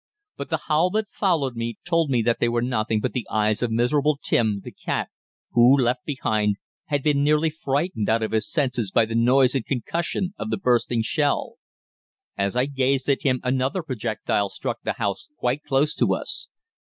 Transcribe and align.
But 0.35 0.49
the 0.49 0.63
howl 0.65 0.89
that 0.97 1.11
followed 1.11 1.59
told 1.85 2.09
me 2.09 2.23
that 2.23 2.39
they 2.39 2.49
were 2.49 2.63
nothing 2.63 3.01
but 3.01 3.13
the 3.13 3.27
eyes 3.29 3.61
of 3.61 3.69
miserable 3.69 4.17
Tim, 4.19 4.61
the 4.63 4.71
cat, 4.71 5.11
who, 5.51 5.77
left 5.77 6.05
behind, 6.05 6.55
had 6.85 7.03
been 7.03 7.23
nearly 7.23 7.51
frightened 7.51 8.09
out 8.09 8.23
of 8.23 8.31
his 8.31 8.49
senses 8.51 8.89
by 8.89 9.05
the 9.05 9.13
noise 9.13 9.53
and 9.53 9.63
concussion 9.63 10.33
of 10.39 10.49
the 10.49 10.57
bursting 10.57 11.03
shell. 11.03 11.57
As 12.35 12.55
I 12.55 12.65
gazed 12.65 13.09
at 13.09 13.21
him 13.21 13.41
another 13.43 13.83
projectile 13.83 14.49
struck 14.49 14.81
the 14.81 14.93
house 14.93 15.29
quite 15.37 15.61
close 15.61 15.93
to 15.93 16.15
us. 16.15 16.49